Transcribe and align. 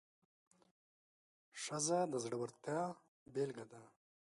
ښځه 1.61 1.99
د 2.11 2.13
زړورتیا 2.23 2.81
بیلګه 3.33 3.65
ده. 3.71 3.81